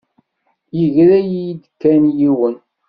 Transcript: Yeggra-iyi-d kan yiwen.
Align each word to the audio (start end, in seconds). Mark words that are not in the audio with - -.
Yeggra-iyi-d 0.79 1.63
kan 1.81 2.03
yiwen. 2.19 2.55